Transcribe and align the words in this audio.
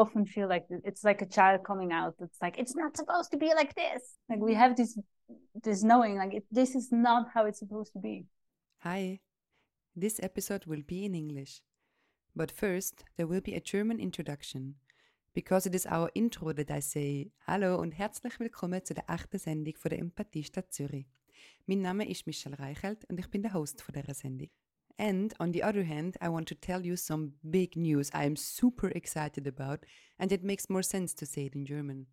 often 0.00 0.24
feel 0.26 0.48
like 0.48 0.66
it's 0.84 1.04
like 1.04 1.22
a 1.22 1.26
child 1.26 1.60
coming 1.64 1.92
out. 1.92 2.14
It's 2.20 2.40
like 2.40 2.58
it's 2.58 2.74
not 2.74 2.96
supposed 2.96 3.30
to 3.32 3.36
be 3.36 3.52
like 3.54 3.74
this. 3.74 4.02
Like 4.28 4.40
we 4.40 4.54
have 4.54 4.76
this 4.76 4.98
this 5.62 5.82
knowing 5.82 6.16
like 6.16 6.34
it, 6.34 6.44
this 6.50 6.74
is 6.74 6.88
not 6.90 7.28
how 7.34 7.46
it's 7.46 7.58
supposed 7.58 7.92
to 7.92 8.00
be. 8.00 8.26
Hi. 8.78 9.20
This 9.94 10.20
episode 10.22 10.66
will 10.66 10.82
be 10.86 11.04
in 11.04 11.14
English. 11.14 11.62
But 12.34 12.50
first, 12.52 13.04
there 13.16 13.26
will 13.26 13.40
be 13.40 13.54
a 13.54 13.60
German 13.60 13.98
introduction. 14.00 14.76
Because 15.34 15.66
it 15.66 15.74
is 15.74 15.86
our 15.86 16.10
intro 16.14 16.52
that 16.52 16.70
I 16.70 16.80
say 16.80 17.30
Hallo 17.46 17.78
und 17.80 17.92
herzlich 17.92 18.40
willkommen 18.40 18.84
zu 18.84 18.94
der 18.94 19.08
achten 19.08 19.38
Sendung 19.38 19.76
von 19.76 19.90
der 19.90 20.00
Empathiestadt 20.00 20.72
Zürich. 20.72 21.06
Mein 21.66 21.82
Name 21.82 22.08
ist 22.08 22.26
Michelle 22.26 22.58
Reichelt 22.58 23.04
und 23.08 23.20
ich 23.20 23.30
bin 23.30 23.42
der 23.42 23.54
Host 23.54 23.82
von 23.82 23.92
dieser 23.92 24.14
Sendung. 24.14 24.50
And 25.00 25.32
on 25.40 25.52
the 25.52 25.62
other 25.62 25.84
hand, 25.84 26.18
I 26.20 26.28
want 26.28 26.46
to 26.48 26.54
tell 26.54 26.84
you 26.84 26.94
some 26.94 27.32
big 27.48 27.74
news 27.74 28.10
I 28.12 28.26
am 28.26 28.36
super 28.36 28.88
excited 28.88 29.46
about, 29.46 29.86
and 30.18 30.30
it 30.30 30.44
makes 30.44 30.68
more 30.68 30.82
sense 30.82 31.14
to 31.14 31.24
say 31.24 31.46
it 31.46 31.54
in 31.54 31.64
German. 31.64 32.04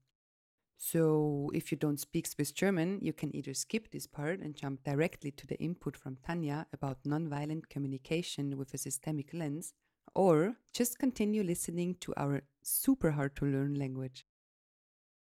So, 0.78 1.52
if 1.54 1.70
you 1.70 1.78
don't 1.78 2.00
speak 2.00 2.28
Swiss 2.28 2.54
German, 2.54 3.00
you 3.02 3.12
can 3.12 3.36
either 3.36 3.54
skip 3.54 3.92
this 3.92 4.08
part 4.08 4.40
and 4.40 4.56
jump 4.56 4.86
directly 4.86 5.32
to 5.32 5.46
the 5.46 5.60
input 5.60 5.98
from 5.98 6.16
Tanja 6.16 6.66
about 6.72 7.04
nonviolent 7.04 7.68
communication 7.68 8.58
with 8.58 8.74
a 8.74 8.78
systemic 8.78 9.34
lens, 9.34 9.74
or 10.16 10.56
just 10.72 10.98
continue 10.98 11.44
listening 11.44 11.96
to 12.00 12.14
our 12.16 12.44
super 12.64 13.12
hard 13.12 13.36
to 13.36 13.46
learn 13.48 13.76
language. 13.76 14.26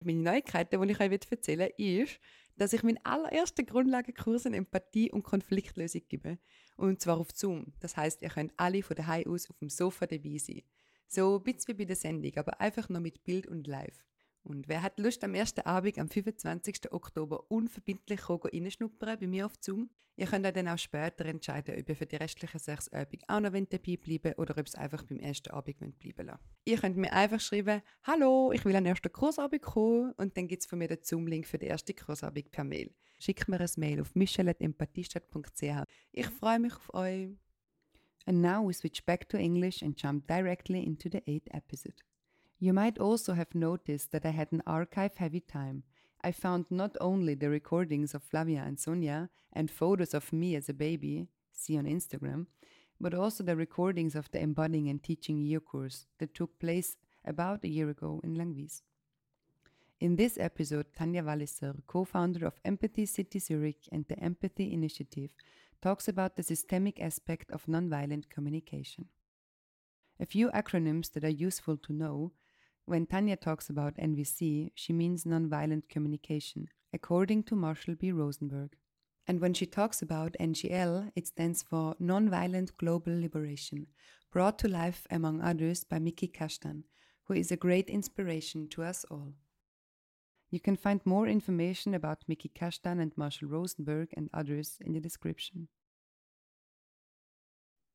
Meine 0.04 0.22
Neuigkeit, 0.22 0.72
die 0.72 0.76
ich 0.76 1.00
euch 1.00 1.20
erzählen 1.32 1.70
ist, 1.76 2.20
dass 2.60 2.74
ich 2.74 2.82
meinen 2.82 3.00
allerersten 3.04 3.64
Grundlagenkurs 3.64 4.44
in 4.44 4.54
Empathie 4.54 5.10
und 5.10 5.22
Konfliktlösung 5.22 6.02
gebe. 6.08 6.38
Und 6.80 6.98
zwar 6.98 7.18
auf 7.18 7.28
Zoom. 7.34 7.74
Das 7.80 7.98
heißt, 7.98 8.22
ihr 8.22 8.30
könnt 8.30 8.54
alle 8.56 8.82
von 8.82 8.96
daheim 8.96 9.26
aus 9.26 9.50
auf 9.50 9.58
dem 9.58 9.68
Sofa 9.68 10.06
dabei 10.06 10.38
sein. 10.38 10.62
So 11.06 11.36
ein 11.36 11.42
bisschen 11.42 11.76
wie 11.76 11.82
bei 11.82 11.84
der 11.84 11.96
Sendung, 11.96 12.34
aber 12.36 12.58
einfach 12.58 12.88
nur 12.88 13.00
mit 13.00 13.22
Bild 13.22 13.46
und 13.46 13.66
live. 13.66 14.02
Und 14.42 14.68
wer 14.68 14.82
hat 14.82 14.98
Lust, 14.98 15.22
am 15.22 15.34
ersten 15.34 15.60
Abend, 15.60 15.98
am 15.98 16.08
25. 16.08 16.92
Oktober, 16.92 17.50
unverbindlich 17.50 18.20
reinschnuppern 18.28 19.18
bei 19.18 19.26
mir 19.26 19.46
auf 19.46 19.52
Zoom? 19.60 19.90
Ihr 20.16 20.26
könnt 20.26 20.44
dann 20.44 20.68
auch 20.68 20.78
später 20.78 21.24
entscheiden, 21.24 21.80
ob 21.80 21.88
ihr 21.88 21.96
für 21.96 22.04
die 22.04 22.16
restlichen 22.16 22.58
sechs 22.58 22.88
Abende 22.92 23.24
auch 23.28 23.40
noch 23.40 23.52
dabei 23.52 23.96
bleiben 23.96 24.34
oder 24.34 24.56
ob 24.58 24.66
es 24.66 24.74
einfach 24.74 25.02
beim 25.04 25.18
ersten 25.18 25.50
Abend 25.50 25.78
bleiben 25.98 26.26
lassen 26.26 26.44
Ihr 26.64 26.78
könnt 26.78 26.96
mir 26.96 27.12
einfach 27.12 27.40
schreiben, 27.40 27.80
«Hallo, 28.02 28.52
ich 28.52 28.64
will 28.64 28.76
an 28.76 28.84
den 28.84 28.90
ersten 28.90 29.12
Kursabend 29.12 29.62
kommen» 29.62 30.12
und 30.18 30.36
dann 30.36 30.46
gibt 30.46 30.62
es 30.62 30.68
von 30.68 30.78
mir 30.78 30.88
den 30.88 31.02
Zoom-Link 31.02 31.46
für 31.46 31.58
den 31.58 31.70
ersten 31.70 31.96
Kursabend 31.96 32.50
per 32.50 32.64
Mail. 32.64 32.92
Schickt 33.18 33.48
mir 33.48 33.60
ein 33.60 33.68
Mail 33.76 34.00
auf 34.00 34.14
michelle.empathiestadt.ch. 34.14 35.84
Ich 36.12 36.26
freue 36.26 36.58
mich 36.58 36.74
auf 36.74 36.92
euch. 36.94 37.30
And 38.26 38.42
now 38.42 38.66
we 38.66 38.74
switch 38.74 39.04
back 39.04 39.28
to 39.30 39.38
English 39.38 39.82
and 39.82 39.98
jump 39.98 40.26
directly 40.26 40.82
into 40.82 41.08
the 41.10 41.22
eighth 41.26 41.48
episode. 41.54 41.96
You 42.62 42.74
might 42.74 42.98
also 42.98 43.32
have 43.32 43.54
noticed 43.54 44.12
that 44.12 44.26
I 44.26 44.30
had 44.30 44.52
an 44.52 44.62
archive 44.66 45.16
heavy 45.16 45.40
time. 45.40 45.82
I 46.22 46.30
found 46.30 46.66
not 46.68 46.94
only 47.00 47.32
the 47.32 47.48
recordings 47.48 48.14
of 48.14 48.22
Flavia 48.22 48.62
and 48.66 48.78
Sonia 48.78 49.30
and 49.54 49.70
photos 49.70 50.12
of 50.12 50.30
me 50.30 50.54
as 50.56 50.68
a 50.68 50.74
baby, 50.74 51.28
see 51.52 51.78
on 51.78 51.86
Instagram, 51.86 52.46
but 53.00 53.14
also 53.14 53.42
the 53.42 53.56
recordings 53.56 54.14
of 54.14 54.30
the 54.30 54.40
embodying 54.40 54.90
and 54.90 55.02
teaching 55.02 55.40
year 55.40 55.60
course 55.60 56.04
that 56.18 56.34
took 56.34 56.58
place 56.58 56.98
about 57.24 57.64
a 57.64 57.68
year 57.68 57.88
ago 57.88 58.20
in 58.22 58.36
Langwies. 58.36 58.82
In 59.98 60.16
this 60.16 60.36
episode, 60.36 60.86
Tanja 60.98 61.24
Walliser, 61.24 61.74
co 61.86 62.04
founder 62.04 62.44
of 62.44 62.60
Empathy 62.62 63.06
City 63.06 63.38
Zurich 63.38 63.88
and 63.90 64.04
the 64.08 64.18
Empathy 64.18 64.70
Initiative, 64.70 65.30
talks 65.80 66.08
about 66.08 66.36
the 66.36 66.42
systemic 66.42 67.00
aspect 67.00 67.50
of 67.50 67.64
nonviolent 67.64 68.28
communication. 68.28 69.06
A 70.18 70.26
few 70.26 70.50
acronyms 70.50 71.12
that 71.12 71.24
are 71.24 71.30
useful 71.30 71.78
to 71.78 71.94
know 71.94 72.32
when 72.86 73.06
Tanja 73.06 73.40
talks 73.40 73.70
about 73.70 73.96
NVC, 73.96 74.72
she 74.74 74.92
means 74.92 75.24
nonviolent 75.24 75.88
communication, 75.88 76.68
according 76.92 77.44
to 77.44 77.54
Marshall 77.54 77.94
B. 77.94 78.12
Rosenberg. 78.12 78.76
And 79.26 79.40
when 79.40 79.54
she 79.54 79.66
talks 79.66 80.02
about 80.02 80.36
NGL, 80.40 81.12
it 81.14 81.26
stands 81.26 81.62
for 81.62 81.94
Nonviolent 82.00 82.76
Global 82.78 83.12
Liberation, 83.20 83.86
brought 84.32 84.58
to 84.58 84.68
life, 84.68 85.06
among 85.10 85.40
others, 85.40 85.84
by 85.84 85.98
Miki 85.98 86.26
Kashtan, 86.26 86.82
who 87.24 87.34
is 87.34 87.52
a 87.52 87.56
great 87.56 87.88
inspiration 87.88 88.68
to 88.70 88.82
us 88.82 89.04
all. 89.10 89.34
You 90.50 90.58
can 90.58 90.76
find 90.76 91.00
more 91.04 91.28
information 91.28 91.94
about 91.94 92.24
Miki 92.26 92.48
Kashtan 92.48 93.00
and 93.00 93.12
Marshall 93.16 93.48
Rosenberg 93.48 94.08
and 94.16 94.28
others 94.34 94.78
in 94.80 94.94
the 94.94 95.00
description. 95.00 95.68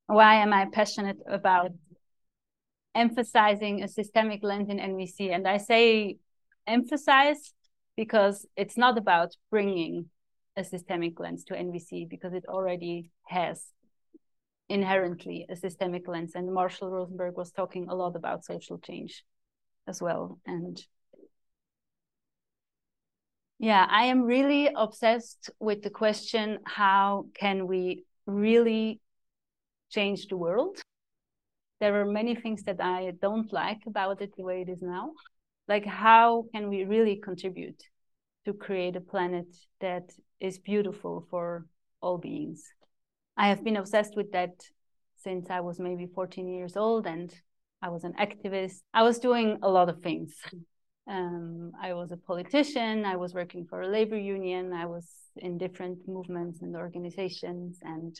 Why 0.07 0.35
am 0.35 0.53
I 0.53 0.67
passionate 0.71 1.17
about 1.27 1.71
emphasizing 2.95 3.83
a 3.83 3.87
systemic 3.87 4.41
lens 4.43 4.69
in 4.69 4.77
NVC. 4.79 5.33
And 5.33 5.47
I 5.47 5.57
say 5.57 6.17
emphasize 6.65 7.53
because 7.95 8.45
it's 8.55 8.77
not 8.77 8.97
about 8.97 9.35
bringing 9.51 10.09
a 10.55 10.63
systemic 10.63 11.19
lens 11.19 11.43
to 11.45 11.53
NVC 11.53 12.09
because 12.09 12.33
it 12.33 12.45
already 12.47 13.11
has 13.27 13.67
inherently 14.69 15.45
a 15.49 15.55
systemic 15.55 16.07
lens. 16.07 16.31
And 16.35 16.53
Marshall 16.53 16.89
Rosenberg 16.89 17.35
was 17.35 17.51
talking 17.51 17.87
a 17.89 17.95
lot 17.95 18.15
about 18.15 18.45
social 18.45 18.79
change 18.79 19.23
as 19.87 20.01
well. 20.01 20.39
And 20.45 20.81
yeah, 23.59 23.85
I 23.89 24.05
am 24.05 24.23
really 24.23 24.69
obsessed 24.75 25.49
with 25.59 25.81
the 25.81 25.89
question 25.89 26.59
how 26.65 27.27
can 27.33 27.67
we 27.67 28.05
really 28.25 28.99
change 29.89 30.27
the 30.27 30.37
world? 30.37 30.81
There 31.79 31.99
are 31.99 32.05
many 32.05 32.35
things 32.35 32.63
that 32.63 32.81
I 32.81 33.13
don't 33.21 33.51
like 33.51 33.81
about 33.85 34.21
it 34.21 34.33
the 34.35 34.43
way 34.43 34.61
it 34.61 34.69
is 34.69 34.81
now. 34.81 35.11
Like, 35.67 35.85
how 35.85 36.45
can 36.53 36.69
we 36.69 36.83
really 36.83 37.17
contribute 37.17 37.81
to 38.45 38.53
create 38.53 38.95
a 38.95 39.01
planet 39.01 39.47
that 39.81 40.11
is 40.39 40.59
beautiful 40.59 41.27
for 41.29 41.65
all 42.01 42.17
beings? 42.17 42.63
I 43.37 43.49
have 43.49 43.63
been 43.63 43.77
obsessed 43.77 44.15
with 44.15 44.31
that 44.31 44.53
since 45.17 45.49
I 45.49 45.59
was 45.61 45.79
maybe 45.79 46.07
14 46.07 46.47
years 46.47 46.77
old 46.77 47.07
and 47.07 47.33
I 47.81 47.89
was 47.89 48.03
an 48.03 48.13
activist. 48.13 48.81
I 48.93 49.03
was 49.03 49.19
doing 49.19 49.57
a 49.61 49.69
lot 49.69 49.89
of 49.89 50.01
things. 50.01 50.35
Um, 51.07 51.71
I 51.79 51.93
was 51.93 52.11
a 52.11 52.17
politician, 52.17 53.05
I 53.05 53.15
was 53.15 53.33
working 53.33 53.65
for 53.69 53.81
a 53.81 53.87
labor 53.87 54.17
union, 54.17 54.73
I 54.73 54.87
was 54.87 55.07
in 55.35 55.59
different 55.59 55.99
movements 56.07 56.61
and 56.63 56.75
organizations, 56.75 57.77
and 57.83 58.19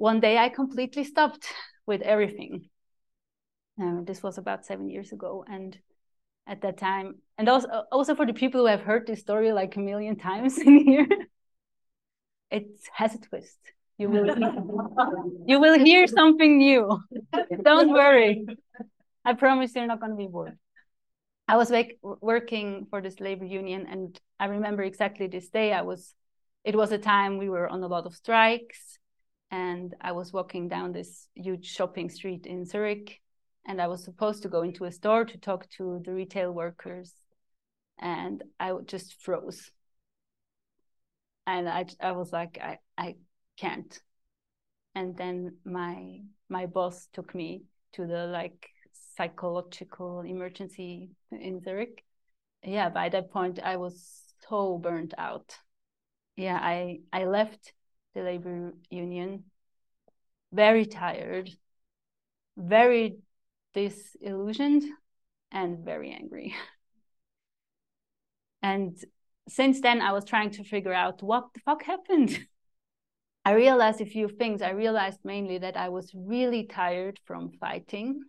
one 0.00 0.18
day 0.18 0.38
I 0.38 0.48
completely 0.48 1.04
stopped 1.04 1.46
with 1.86 2.00
everything. 2.00 2.70
Uh, 3.80 4.00
this 4.02 4.22
was 4.22 4.38
about 4.38 4.64
seven 4.64 4.88
years 4.88 5.12
ago, 5.12 5.44
and 5.46 5.78
at 6.46 6.62
that 6.62 6.78
time, 6.78 7.16
and 7.36 7.48
also 7.48 7.68
also 7.92 8.14
for 8.14 8.26
the 8.26 8.32
people 8.32 8.62
who 8.62 8.66
have 8.66 8.80
heard 8.80 9.06
this 9.06 9.20
story 9.20 9.52
like 9.52 9.76
a 9.76 9.80
million 9.80 10.16
times 10.16 10.58
in 10.68 10.78
here, 10.84 11.06
it 12.50 12.66
has 12.92 13.14
a 13.14 13.18
twist. 13.18 13.58
You 13.98 14.08
will 14.08 14.26
you 15.46 15.60
will 15.60 15.78
hear 15.78 16.06
something 16.06 16.56
new. 16.56 16.98
Don't 17.62 17.92
worry. 17.92 18.46
I 19.24 19.34
promise 19.34 19.74
you're 19.74 19.86
not 19.86 20.00
going 20.00 20.12
to 20.12 20.16
be 20.16 20.26
bored. 20.26 20.56
I 21.46 21.56
was 21.56 21.68
like 21.68 21.98
working 22.00 22.86
for 22.88 23.02
this 23.02 23.20
labor 23.20 23.44
union, 23.44 23.86
and 23.86 24.18
I 24.38 24.46
remember 24.46 24.82
exactly 24.82 25.26
this 25.26 25.50
day. 25.50 25.74
I 25.74 25.82
was, 25.82 26.14
it 26.64 26.74
was 26.74 26.90
a 26.92 26.98
time 26.98 27.36
we 27.36 27.50
were 27.50 27.68
on 27.68 27.82
a 27.82 27.88
lot 27.88 28.06
of 28.06 28.14
strikes, 28.14 28.99
and 29.50 29.94
I 30.00 30.12
was 30.12 30.32
walking 30.32 30.68
down 30.68 30.92
this 30.92 31.28
huge 31.34 31.66
shopping 31.66 32.08
street 32.08 32.46
in 32.46 32.64
Zurich, 32.64 33.20
and 33.66 33.80
I 33.80 33.88
was 33.88 34.04
supposed 34.04 34.42
to 34.42 34.48
go 34.48 34.62
into 34.62 34.84
a 34.84 34.92
store 34.92 35.24
to 35.24 35.38
talk 35.38 35.68
to 35.70 36.00
the 36.04 36.12
retail 36.12 36.52
workers, 36.52 37.12
and 37.98 38.42
I 38.58 38.72
just 38.86 39.20
froze. 39.22 39.70
And 41.46 41.68
I, 41.68 41.86
I 42.00 42.12
was 42.12 42.32
like, 42.32 42.58
I, 42.62 42.78
I 42.96 43.16
can't. 43.56 44.00
And 44.94 45.16
then 45.16 45.56
my 45.64 46.20
my 46.48 46.66
boss 46.66 47.08
took 47.12 47.34
me 47.34 47.62
to 47.92 48.06
the 48.06 48.26
like 48.26 48.68
psychological 49.16 50.20
emergency 50.20 51.10
in 51.30 51.60
Zurich. 51.62 52.04
Yeah, 52.62 52.88
by 52.88 53.08
that 53.08 53.30
point 53.30 53.58
I 53.62 53.76
was 53.76 54.24
so 54.48 54.78
burnt 54.78 55.14
out. 55.16 55.56
Yeah, 56.36 56.58
I 56.60 57.00
I 57.12 57.24
left 57.24 57.72
the 58.14 58.22
labor 58.22 58.72
union, 58.90 59.44
very 60.52 60.86
tired, 60.86 61.50
very 62.56 63.18
disillusioned, 63.74 64.84
and 65.52 65.84
very 65.84 66.12
angry. 66.12 66.54
and 68.62 68.96
since 69.48 69.80
then, 69.80 70.00
I 70.00 70.12
was 70.12 70.24
trying 70.24 70.50
to 70.52 70.64
figure 70.64 70.92
out 70.92 71.22
what 71.22 71.48
the 71.54 71.60
fuck 71.60 71.82
happened. 71.82 72.38
I 73.44 73.52
realized 73.52 74.00
a 74.00 74.06
few 74.06 74.28
things. 74.28 74.60
I 74.62 74.70
realized 74.70 75.20
mainly 75.24 75.58
that 75.58 75.76
I 75.76 75.88
was 75.88 76.12
really 76.14 76.66
tired 76.66 77.18
from 77.24 77.52
fighting. 77.58 78.22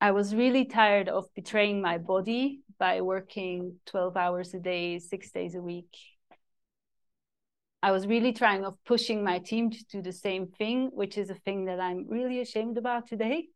I 0.00 0.12
was 0.12 0.34
really 0.34 0.66
tired 0.66 1.08
of 1.08 1.26
betraying 1.34 1.80
my 1.80 1.98
body 1.98 2.60
by 2.78 3.00
working 3.00 3.76
12 3.86 4.16
hours 4.16 4.54
a 4.54 4.60
day, 4.60 4.98
six 4.98 5.32
days 5.32 5.54
a 5.54 5.60
week, 5.60 5.96
I 7.82 7.92
was 7.92 8.06
really 8.06 8.32
trying 8.32 8.64
of 8.64 8.82
pushing 8.84 9.22
my 9.22 9.38
team 9.38 9.70
to 9.70 9.84
do 9.84 10.02
the 10.02 10.12
same 10.12 10.46
thing, 10.48 10.90
which 10.92 11.16
is 11.18 11.30
a 11.30 11.34
thing 11.34 11.66
that 11.66 11.80
I'm 11.80 12.08
really 12.08 12.40
ashamed 12.40 12.78
about 12.78 13.06
today. 13.06 13.48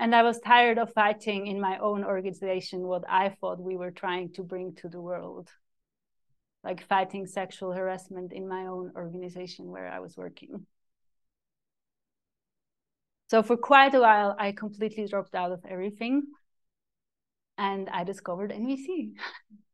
And 0.00 0.14
I 0.14 0.22
was 0.22 0.40
tired 0.40 0.78
of 0.78 0.92
fighting 0.92 1.46
in 1.46 1.60
my 1.60 1.78
own 1.78 2.04
organization 2.04 2.86
what 2.86 3.04
I 3.08 3.30
thought 3.30 3.60
we 3.60 3.76
were 3.76 3.90
trying 3.90 4.32
to 4.34 4.42
bring 4.42 4.74
to 4.76 4.88
the 4.88 5.00
world, 5.00 5.50
like 6.62 6.82
fighting 6.86 7.26
sexual 7.26 7.72
harassment 7.72 8.32
in 8.32 8.46
my 8.48 8.66
own 8.66 8.92
organization 8.96 9.70
where 9.70 9.88
I 9.88 9.98
was 10.00 10.16
working. 10.16 10.66
So 13.28 13.42
for 13.42 13.56
quite 13.56 13.94
a 13.94 14.00
while, 14.00 14.34
I 14.38 14.52
completely 14.52 15.06
dropped 15.06 15.34
out 15.34 15.52
of 15.52 15.64
everything 15.66 16.22
and 17.58 17.88
I 17.90 18.04
discovered 18.04 18.52
NVC. 18.52 19.14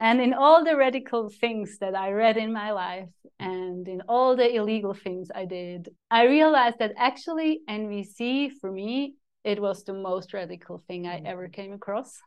and 0.00 0.20
in 0.20 0.32
all 0.32 0.64
the 0.64 0.76
radical 0.76 1.28
things 1.28 1.76
that 1.78 1.94
I 1.94 2.12
read 2.12 2.38
in 2.38 2.52
my 2.52 2.72
life 2.72 3.10
and 3.38 3.86
in 3.86 4.00
all 4.08 4.34
the 4.34 4.54
illegal 4.54 4.94
things 4.94 5.30
I 5.34 5.44
did, 5.44 5.90
I 6.10 6.24
realized 6.24 6.78
that 6.78 6.94
actually 6.96 7.60
NVC 7.68 8.50
for 8.60 8.72
me, 8.72 9.16
it 9.44 9.60
was 9.60 9.84
the 9.84 9.92
most 9.92 10.32
radical 10.32 10.78
thing 10.78 11.06
I 11.06 11.20
ever 11.24 11.48
came 11.48 11.74
across. 11.74 12.18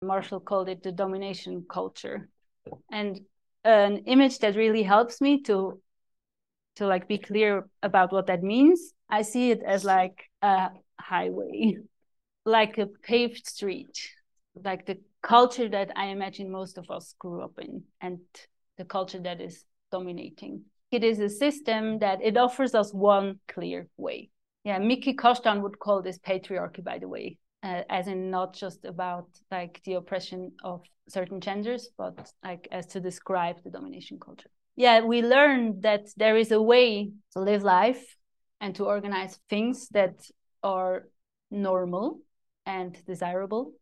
Marshall 0.00 0.40
called 0.40 0.70
it 0.70 0.82
the 0.82 0.92
domination 0.92 1.66
culture. 1.68 2.28
And 2.90 3.20
an 3.62 3.98
image 4.06 4.38
that 4.38 4.56
really 4.56 4.82
helps 4.82 5.20
me 5.20 5.42
to 5.42 5.80
to 6.76 6.86
like 6.86 7.06
be 7.06 7.18
clear 7.18 7.68
about 7.82 8.10
what 8.10 8.26
that 8.26 8.42
means, 8.42 8.94
I 9.08 9.22
see 9.22 9.52
it 9.52 9.62
as 9.64 9.84
like 9.84 10.24
a 10.42 10.70
highway, 10.98 11.76
like 12.44 12.78
a 12.78 12.86
paved 12.86 13.46
street, 13.46 13.96
like 14.62 14.86
the 14.86 14.98
culture 15.22 15.68
that 15.68 15.90
I 15.96 16.06
imagine 16.06 16.50
most 16.50 16.78
of 16.78 16.90
us 16.90 17.14
grew 17.18 17.42
up 17.42 17.58
in 17.58 17.82
and 18.00 18.18
the 18.78 18.84
culture 18.84 19.20
that 19.20 19.40
is 19.40 19.64
dominating. 19.90 20.62
It 20.90 21.02
is 21.02 21.18
a 21.20 21.28
system 21.28 21.98
that 22.00 22.20
it 22.22 22.36
offers 22.36 22.74
us 22.74 22.92
one 22.92 23.40
clear 23.48 23.88
way. 23.96 24.30
Yeah, 24.64 24.78
Miki 24.78 25.14
Kashtan 25.14 25.62
would 25.62 25.78
call 25.78 26.02
this 26.02 26.18
patriarchy, 26.18 26.82
by 26.82 26.98
the 26.98 27.08
way, 27.08 27.38
uh, 27.62 27.82
as 27.90 28.06
in 28.06 28.30
not 28.30 28.54
just 28.54 28.84
about 28.84 29.28
like 29.50 29.80
the 29.84 29.94
oppression 29.94 30.52
of 30.62 30.82
certain 31.08 31.40
genders, 31.40 31.88
but 31.98 32.30
like 32.42 32.68
as 32.70 32.86
to 32.86 33.00
describe 33.00 33.56
the 33.62 33.70
domination 33.70 34.18
culture 34.18 34.50
yeah, 34.76 35.00
we 35.00 35.22
learned 35.22 35.82
that 35.82 36.08
there 36.16 36.36
is 36.36 36.50
a 36.50 36.60
way 36.60 37.10
to 37.32 37.40
live 37.40 37.62
life 37.62 38.16
and 38.60 38.74
to 38.76 38.86
organize 38.86 39.38
things 39.48 39.88
that 39.90 40.28
are 40.62 41.08
normal 41.50 42.20
and 42.66 42.98
desirable. 43.06 43.72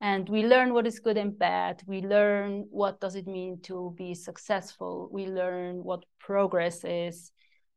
And 0.00 0.28
we 0.28 0.46
learn 0.46 0.74
what 0.74 0.86
is 0.86 1.00
good 1.00 1.16
and 1.16 1.36
bad. 1.36 1.82
We 1.86 2.02
learn 2.02 2.66
what 2.70 3.00
does 3.00 3.16
it 3.16 3.26
mean 3.26 3.60
to 3.62 3.94
be 3.96 4.14
successful. 4.14 5.08
We 5.12 5.26
learn 5.26 5.82
what 5.82 6.04
progress 6.20 6.84
is. 6.84 7.32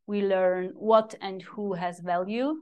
We 0.06 0.22
learn 0.22 0.72
what 0.76 1.16
and 1.22 1.42
who 1.42 1.74
has 1.74 2.00
value 2.00 2.62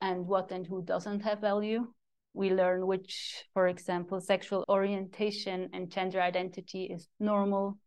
and 0.00 0.26
what 0.26 0.50
and 0.52 0.66
who 0.66 0.82
doesn't 0.82 1.20
have 1.20 1.40
value. 1.40 1.86
We 2.32 2.50
learn 2.50 2.86
which, 2.86 3.44
for 3.52 3.68
example, 3.68 4.20
sexual 4.20 4.64
orientation 4.68 5.70
and 5.72 5.90
gender 5.90 6.20
identity 6.20 6.84
is 6.84 7.08
normal 7.20 7.78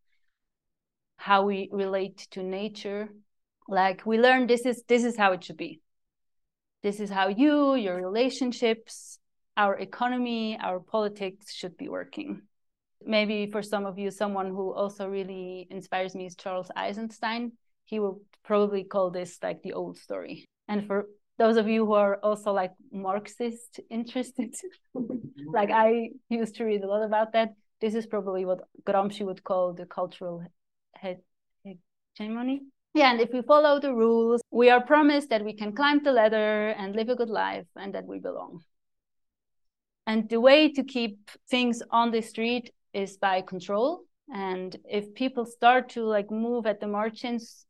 how 1.22 1.46
we 1.46 1.70
relate 1.72 2.28
to 2.32 2.42
nature 2.42 3.08
like 3.68 4.06
we 4.08 4.20
learn 4.20 4.48
this 4.48 4.66
is 4.66 4.84
this 4.88 5.04
is 5.04 5.16
how 5.16 5.32
it 5.34 5.44
should 5.44 5.56
be 5.56 5.80
this 6.82 7.00
is 7.00 7.12
how 7.12 7.28
you 7.28 7.76
your 7.76 7.96
relationships 7.96 9.20
our 9.58 9.78
economy 9.78 10.58
our 10.62 10.80
politics 10.80 11.54
should 11.54 11.76
be 11.78 11.90
working 11.90 12.42
maybe 13.06 13.50
for 13.52 13.62
some 13.62 13.86
of 13.86 13.98
you 13.98 14.12
someone 14.12 14.48
who 14.48 14.74
also 14.74 15.08
really 15.08 15.68
inspires 15.70 16.16
me 16.16 16.26
is 16.26 16.36
charles 16.36 16.72
eisenstein 16.76 17.52
he 17.86 18.00
will 18.00 18.22
probably 18.44 18.84
call 18.84 19.10
this 19.10 19.38
like 19.44 19.62
the 19.64 19.74
old 19.74 19.98
story 19.98 20.46
and 20.68 20.88
for 20.88 21.08
those 21.38 21.58
of 21.58 21.68
you 21.68 21.86
who 21.86 21.94
are 21.94 22.18
also 22.18 22.52
like 22.52 22.72
marxist 22.92 23.80
interested 23.90 24.54
like 25.54 25.72
i 25.72 26.10
used 26.30 26.56
to 26.56 26.64
read 26.64 26.84
a 26.84 26.88
lot 26.88 27.04
about 27.04 27.34
that 27.34 27.54
this 27.82 27.96
is 27.96 28.06
probably 28.06 28.46
what 28.46 28.60
gramsci 28.86 29.26
would 29.26 29.44
call 29.44 29.74
the 29.74 29.86
cultural 29.86 30.44
hegemony. 30.96 32.62
Yeah, 32.94 33.12
and 33.12 33.22
if 33.22 33.32
we 33.32 33.42
follow 33.42 33.80
the 33.80 33.94
rules, 33.94 34.42
we 34.52 34.70
are 34.70 34.82
promised 34.82 35.30
that 35.30 35.44
we 35.44 35.54
can 35.54 35.74
climb 35.74 36.04
the 36.04 36.12
ladder 36.12 36.70
and 36.70 36.96
live 36.96 37.10
a 37.10 37.16
good 37.16 37.30
life 37.30 37.66
and 37.76 37.94
that 37.96 38.06
we 38.06 38.20
belong. 38.20 38.64
And 40.12 40.28
the 40.28 40.42
way 40.42 40.70
to 40.74 40.84
keep 40.84 41.32
things 41.50 41.82
on 41.90 42.12
the 42.12 42.22
street 42.22 42.74
is 42.94 43.16
by 43.16 43.40
control. 43.40 44.02
And 44.28 44.76
if 44.84 45.14
people 45.14 45.46
start 45.46 45.88
to 45.92 46.04
like 46.04 46.30
move 46.30 46.66
at 46.66 46.82
the 46.82 46.88
margins, 46.88 47.66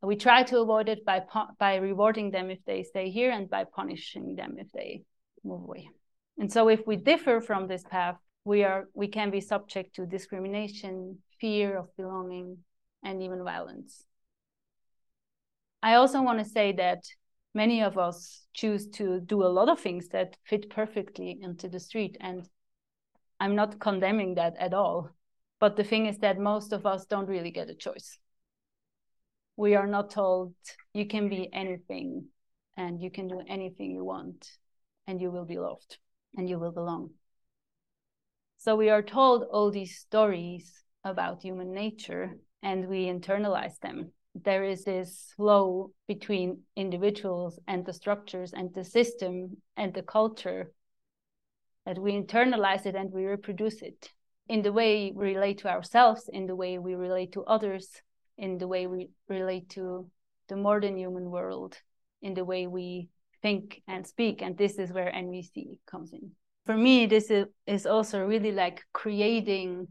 we 0.00 0.16
try 0.16 0.42
to 0.44 0.60
avoid 0.60 0.88
it 0.88 1.04
by 1.04 1.20
by 1.58 1.76
rewarding 1.76 2.30
them 2.30 2.50
if 2.50 2.64
they 2.64 2.82
stay 2.82 3.10
here 3.10 3.30
and 3.30 3.50
by 3.50 3.64
punishing 3.64 4.36
them 4.36 4.56
if 4.56 4.72
they 4.72 5.02
move 5.44 5.64
away. 5.64 5.90
And 6.38 6.50
so 6.50 6.70
if 6.70 6.80
we 6.86 6.96
differ 6.96 7.42
from 7.42 7.68
this 7.68 7.84
path, 7.84 8.16
we 8.44 8.64
are 8.64 8.88
we 8.94 9.08
can 9.08 9.30
be 9.30 9.42
subject 9.42 9.96
to 9.96 10.06
discrimination, 10.06 11.18
fear 11.42 11.76
of 11.76 11.94
belonging, 11.98 12.64
and 13.04 13.22
even 13.22 13.44
violence. 13.44 14.02
I 15.82 15.96
also 15.96 16.22
want 16.22 16.38
to 16.38 16.46
say 16.46 16.72
that 16.72 17.02
many 17.56 17.82
of 17.82 17.96
us 17.96 18.46
choose 18.52 18.86
to 18.86 19.18
do 19.18 19.42
a 19.42 19.48
lot 19.48 19.70
of 19.70 19.80
things 19.80 20.08
that 20.08 20.36
fit 20.44 20.68
perfectly 20.68 21.38
into 21.40 21.68
the 21.68 21.80
street. 21.80 22.16
And 22.20 22.46
I'm 23.40 23.56
not 23.56 23.80
condemning 23.80 24.34
that 24.34 24.54
at 24.58 24.74
all. 24.74 25.10
But 25.58 25.74
the 25.74 25.84
thing 25.84 26.04
is 26.04 26.18
that 26.18 26.38
most 26.38 26.74
of 26.74 26.84
us 26.84 27.06
don't 27.06 27.30
really 27.30 27.50
get 27.50 27.70
a 27.70 27.74
choice. 27.74 28.18
We 29.56 29.74
are 29.74 29.86
not 29.86 30.10
told 30.10 30.54
you 30.92 31.06
can 31.06 31.30
be 31.30 31.48
anything 31.50 32.26
and 32.76 33.00
you 33.00 33.10
can 33.10 33.26
do 33.26 33.40
anything 33.48 33.90
you 33.90 34.04
want 34.04 34.46
and 35.06 35.18
you 35.18 35.30
will 35.30 35.46
be 35.46 35.58
loved 35.58 35.96
and 36.36 36.50
you 36.50 36.58
will 36.58 36.72
belong. 36.72 37.10
So 38.58 38.76
we 38.76 38.90
are 38.90 39.02
told 39.02 39.44
all 39.44 39.70
these 39.70 39.96
stories 39.96 40.84
about 41.04 41.42
human 41.42 41.72
nature 41.72 42.36
and 42.62 42.86
we 42.86 43.06
internalize 43.06 43.78
them. 43.80 44.12
There 44.44 44.64
is 44.64 44.84
this 44.84 45.32
flow 45.36 45.92
between 46.06 46.62
individuals 46.76 47.58
and 47.66 47.86
the 47.86 47.92
structures 47.92 48.52
and 48.52 48.72
the 48.74 48.84
system 48.84 49.56
and 49.76 49.94
the 49.94 50.02
culture 50.02 50.72
that 51.86 51.98
we 51.98 52.12
internalize 52.12 52.84
it 52.84 52.94
and 52.94 53.12
we 53.12 53.24
reproduce 53.24 53.80
it 53.80 54.10
in 54.48 54.62
the 54.62 54.72
way 54.72 55.12
we 55.14 55.34
relate 55.34 55.58
to 55.58 55.68
ourselves, 55.68 56.28
in 56.32 56.46
the 56.46 56.56
way 56.56 56.78
we 56.78 56.94
relate 56.94 57.32
to 57.32 57.44
others, 57.44 58.02
in 58.36 58.58
the 58.58 58.68
way 58.68 58.86
we 58.86 59.08
relate 59.28 59.70
to 59.70 60.08
the 60.48 60.56
modern 60.56 60.96
human 60.96 61.30
world, 61.30 61.78
in 62.22 62.34
the 62.34 62.44
way 62.44 62.66
we 62.66 63.08
think 63.42 63.82
and 63.88 64.06
speak. 64.06 64.42
And 64.42 64.56
this 64.56 64.78
is 64.78 64.92
where 64.92 65.10
NVC 65.10 65.78
comes 65.90 66.12
in. 66.12 66.30
For 66.66 66.76
me, 66.76 67.06
this 67.06 67.30
is, 67.30 67.46
is 67.66 67.86
also 67.86 68.24
really 68.24 68.52
like 68.52 68.82
creating 68.92 69.88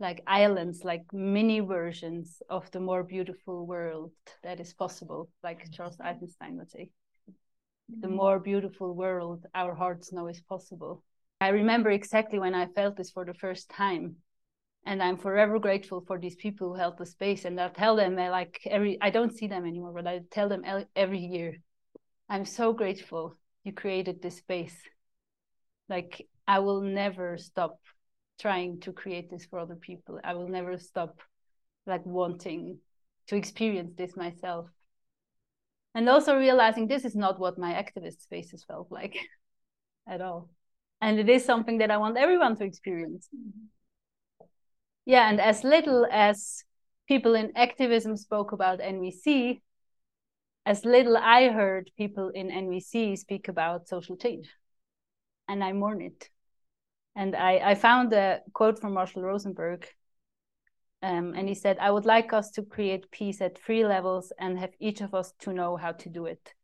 like 0.00 0.22
islands, 0.26 0.84
like 0.84 1.04
mini 1.12 1.60
versions 1.60 2.40
of 2.48 2.70
the 2.70 2.80
more 2.80 3.02
beautiful 3.02 3.66
world 3.66 4.12
that 4.42 4.60
is 4.60 4.72
possible, 4.72 5.28
like 5.42 5.66
mm. 5.66 5.74
Charles 5.74 5.98
Eisenstein 6.00 6.56
would 6.58 6.70
say. 6.70 6.90
The 8.00 8.08
mm. 8.08 8.16
more 8.16 8.38
beautiful 8.38 8.94
world 8.94 9.44
our 9.54 9.74
hearts 9.74 10.12
know 10.12 10.28
is 10.28 10.40
possible. 10.40 11.02
I 11.40 11.48
remember 11.48 11.90
exactly 11.90 12.38
when 12.38 12.54
I 12.54 12.66
felt 12.66 12.96
this 12.96 13.10
for 13.10 13.24
the 13.24 13.34
first 13.34 13.68
time. 13.70 14.16
And 14.86 15.02
I'm 15.02 15.18
forever 15.18 15.58
grateful 15.58 16.02
for 16.06 16.18
these 16.18 16.36
people 16.36 16.68
who 16.68 16.74
held 16.78 16.98
the 16.98 17.04
space. 17.04 17.44
And 17.44 17.60
I 17.60 17.68
tell 17.68 17.96
them, 17.96 18.18
I 18.18 18.30
like 18.30 18.60
every, 18.64 18.96
I 19.00 19.10
don't 19.10 19.36
see 19.36 19.46
them 19.46 19.66
anymore, 19.66 19.92
but 19.92 20.06
I 20.06 20.20
tell 20.30 20.48
them 20.48 20.62
every 20.96 21.18
year, 21.18 21.56
I'm 22.28 22.44
so 22.44 22.72
grateful 22.72 23.36
you 23.64 23.72
created 23.72 24.22
this 24.22 24.36
space. 24.36 24.76
Like, 25.88 26.26
I 26.46 26.60
will 26.60 26.80
never 26.80 27.36
stop 27.36 27.80
trying 28.38 28.80
to 28.80 28.92
create 28.92 29.30
this 29.30 29.46
for 29.46 29.58
other 29.58 29.76
people. 29.76 30.20
I 30.22 30.34
will 30.34 30.48
never 30.48 30.78
stop 30.78 31.20
like 31.86 32.04
wanting 32.06 32.78
to 33.28 33.36
experience 33.36 33.92
this 33.96 34.16
myself. 34.16 34.66
And 35.94 36.08
also 36.08 36.36
realizing 36.36 36.86
this 36.86 37.04
is 37.04 37.16
not 37.16 37.40
what 37.40 37.58
my 37.58 37.72
activist 37.72 38.22
spaces 38.22 38.64
felt 38.64 38.90
like 38.90 39.16
at 40.08 40.20
all. 40.20 40.50
And 41.00 41.18
it 41.18 41.28
is 41.28 41.44
something 41.44 41.78
that 41.78 41.90
I 41.90 41.96
want 41.96 42.16
everyone 42.16 42.56
to 42.56 42.64
experience. 42.64 43.28
Yeah, 45.06 45.28
and 45.28 45.40
as 45.40 45.64
little 45.64 46.06
as 46.10 46.64
people 47.06 47.34
in 47.34 47.52
activism 47.56 48.16
spoke 48.16 48.52
about 48.52 48.80
NVC, 48.80 49.62
as 50.66 50.84
little 50.84 51.16
I 51.16 51.48
heard 51.48 51.90
people 51.96 52.28
in 52.28 52.50
NVC 52.50 53.16
speak 53.16 53.48
about 53.48 53.88
social 53.88 54.16
change. 54.16 54.48
And 55.48 55.64
I 55.64 55.72
mourn 55.72 56.02
it. 56.02 56.28
And 57.18 57.34
I, 57.34 57.70
I 57.70 57.74
found 57.74 58.12
a 58.12 58.42
quote 58.52 58.78
from 58.78 58.94
Marshall 58.94 59.22
Rosenberg. 59.22 59.88
Um, 61.02 61.34
and 61.36 61.48
he 61.48 61.54
said, 61.56 61.76
I 61.80 61.90
would 61.90 62.06
like 62.06 62.32
us 62.32 62.52
to 62.52 62.62
create 62.62 63.10
peace 63.10 63.40
at 63.40 63.58
three 63.58 63.84
levels 63.84 64.32
and 64.38 64.56
have 64.56 64.70
each 64.78 65.00
of 65.00 65.14
us 65.14 65.32
to 65.40 65.52
know 65.52 65.76
how 65.76 65.92
to 65.92 66.08
do 66.08 66.26
it 66.26 66.54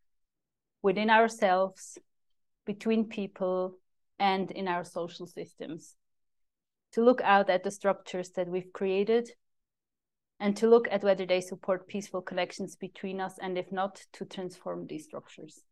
within 0.81 1.11
ourselves, 1.11 1.99
between 2.65 3.09
people, 3.09 3.79
and 4.21 4.53
in 4.53 4.69
our 4.69 4.85
social 4.85 5.27
systems. 5.27 5.97
To 6.93 7.03
look 7.03 7.21
out 7.23 7.51
at 7.51 7.65
the 7.65 7.73
structures 7.73 8.31
that 8.37 8.47
we've 8.47 8.73
created 8.73 9.29
and 10.39 10.57
to 10.59 10.69
look 10.69 10.87
at 10.89 11.03
whether 11.03 11.27
they 11.27 11.41
support 11.41 11.89
peaceful 11.89 12.23
connections 12.23 12.77
between 12.77 13.21
us, 13.21 13.35
and 13.43 13.59
if 13.59 13.73
not, 13.73 14.05
to 14.13 14.25
transform 14.25 14.87
these 14.87 15.05
structures. 15.05 15.65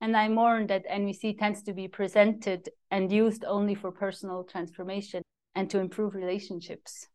And 0.00 0.16
I 0.16 0.28
mourn 0.28 0.68
that 0.68 0.88
NVC 0.88 1.38
tends 1.38 1.62
to 1.64 1.72
be 1.72 1.88
presented 1.88 2.68
and 2.90 3.10
used 3.10 3.44
only 3.44 3.74
for 3.74 3.90
personal 3.90 4.44
transformation 4.44 5.22
and 5.54 5.68
to 5.70 5.80
improve 5.80 6.14
relationships. 6.14 7.08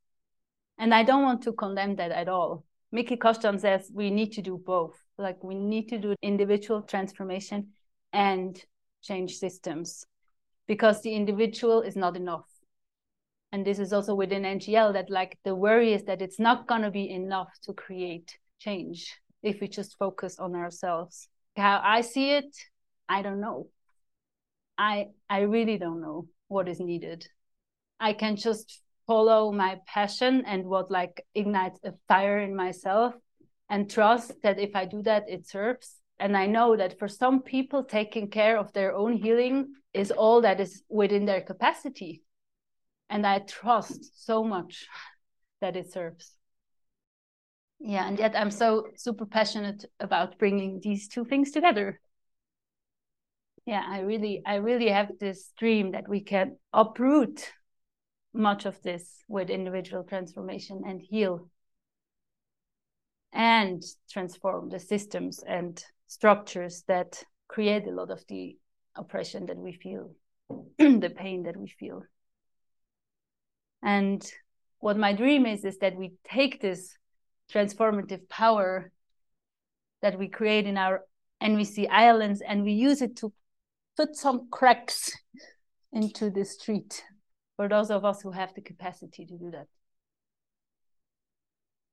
And 0.77 0.93
I 0.93 1.03
don't 1.03 1.23
want 1.23 1.43
to 1.43 1.53
condemn 1.53 1.95
that 1.95 2.11
at 2.11 2.27
all. 2.27 2.65
Miki 2.91 3.15
Kashtan 3.15 3.59
says 3.59 3.89
we 3.93 4.11
need 4.11 4.33
to 4.33 4.41
do 4.41 4.57
both. 4.57 5.01
Like 5.17 5.43
we 5.43 5.55
need 5.55 5.89
to 5.89 5.97
do 5.97 6.15
individual 6.21 6.81
transformation 6.81 7.69
and 8.11 8.61
change 9.01 9.37
systems 9.37 10.05
because 10.67 11.01
the 11.01 11.13
individual 11.13 11.81
is 11.81 11.95
not 11.95 12.15
enough. 12.15 12.47
And 13.51 13.65
this 13.65 13.79
is 13.79 13.93
also 13.93 14.15
within 14.15 14.43
NGL 14.43 14.93
that 14.93 15.09
like 15.09 15.37
the 15.43 15.55
worry 15.55 15.93
is 15.93 16.03
that 16.05 16.21
it's 16.21 16.39
not 16.39 16.67
going 16.67 16.81
to 16.81 16.91
be 16.91 17.09
enough 17.09 17.49
to 17.63 17.73
create 17.73 18.37
change 18.59 19.19
if 19.41 19.61
we 19.61 19.67
just 19.67 19.97
focus 19.97 20.39
on 20.39 20.55
ourselves. 20.55 21.27
How 21.55 21.81
I 21.83 22.01
see 22.01 22.31
it, 22.31 22.55
I 23.07 23.21
don't 23.21 23.41
know. 23.41 23.69
I 24.77 25.09
I 25.29 25.41
really 25.41 25.77
don't 25.77 26.01
know 26.01 26.27
what 26.47 26.67
is 26.67 26.79
needed. 26.79 27.27
I 27.99 28.13
can 28.13 28.35
just 28.35 28.81
follow 29.07 29.51
my 29.51 29.79
passion 29.85 30.43
and 30.45 30.65
what 30.65 30.89
like 30.89 31.25
ignites 31.35 31.79
a 31.83 31.93
fire 32.07 32.39
in 32.39 32.55
myself 32.55 33.13
and 33.69 33.89
trust 33.89 34.33
that 34.43 34.59
if 34.59 34.75
I 34.75 34.85
do 34.85 35.01
that 35.03 35.29
it 35.29 35.47
serves 35.47 35.99
and 36.19 36.37
I 36.37 36.45
know 36.45 36.77
that 36.77 36.99
for 36.99 37.07
some 37.07 37.41
people, 37.41 37.83
taking 37.83 38.29
care 38.29 38.57
of 38.57 38.71
their 38.73 38.95
own 38.95 39.13
healing 39.13 39.73
is 39.93 40.11
all 40.11 40.41
that 40.41 40.59
is 40.59 40.83
within 40.89 41.25
their 41.25 41.41
capacity. 41.41 42.23
And 43.09 43.27
I 43.27 43.39
trust 43.39 44.25
so 44.25 44.43
much 44.43 44.87
that 45.61 45.75
it 45.75 45.91
serves. 45.91 46.31
Yeah, 47.79 48.07
and 48.07 48.17
yet 48.17 48.35
I'm 48.37 48.51
so 48.51 48.87
super 48.95 49.25
passionate 49.25 49.83
about 49.99 50.37
bringing 50.37 50.79
these 50.81 51.09
two 51.09 51.25
things 51.25 51.51
together. 51.51 51.99
Yeah, 53.65 53.83
I 53.87 53.99
really, 54.01 54.41
I 54.45 54.55
really 54.55 54.89
have 54.89 55.11
this 55.19 55.51
dream 55.57 55.91
that 55.91 56.09
we 56.09 56.19
can 56.21 56.57
uproot 56.73 57.51
much 58.33 58.65
of 58.65 58.81
this 58.81 59.23
with 59.27 59.49
individual 59.49 60.03
transformation 60.03 60.81
and 60.85 61.01
heal 61.01 61.49
and 63.31 63.81
transform 64.09 64.69
the 64.69 64.79
systems 64.79 65.43
and 65.47 65.83
structures 66.07 66.83
that 66.87 67.23
create 67.47 67.87
a 67.87 67.91
lot 67.91 68.11
of 68.11 68.23
the 68.27 68.57
oppression 68.95 69.45
that 69.45 69.57
we 69.57 69.71
feel, 69.71 70.11
the 70.77 71.13
pain 71.15 71.43
that 71.43 71.57
we 71.57 71.67
feel. 71.67 72.03
And 73.81 74.23
what 74.79 74.97
my 74.97 75.13
dream 75.13 75.45
is 75.45 75.63
is 75.63 75.77
that 75.79 75.95
we 75.95 76.13
take 76.23 76.61
this 76.61 76.97
transformative 77.51 78.27
power 78.29 78.91
that 80.01 80.19
we 80.19 80.27
create 80.27 80.65
in 80.67 80.77
our 80.77 81.01
NVC 81.41 81.87
islands 81.87 82.41
and 82.41 82.63
we 82.63 82.73
use 82.73 83.01
it 83.01 83.15
to 83.17 83.31
put 83.95 84.15
some 84.15 84.47
cracks 84.49 85.11
into 85.91 86.29
the 86.29 86.45
street 86.45 87.03
for 87.55 87.67
those 87.67 87.91
of 87.91 88.03
us 88.03 88.21
who 88.21 88.31
have 88.31 88.53
the 88.55 88.61
capacity 88.61 89.25
to 89.25 89.37
do 89.37 89.51
that. 89.51 89.67